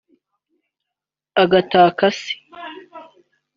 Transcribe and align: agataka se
agataka 1.41 2.07
se 2.17 2.33